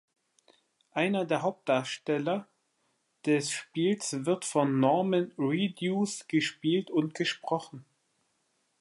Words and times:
Einer 0.93 1.25
der 1.25 1.43
Hauptdarsteller 1.43 2.47
des 3.27 3.51
Spiels 3.51 4.25
wird 4.25 4.45
von 4.45 4.79
Norman 4.79 5.31
Reedus 5.37 6.27
gespielt 6.27 6.89
und 6.89 7.13
gesprochen. 7.13 7.85